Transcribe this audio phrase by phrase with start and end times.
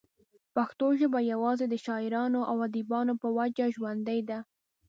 [0.55, 4.39] پښتو ژبه يوازې دَشاعرانو او اديبانو پۀ وجه ژوندۍ ده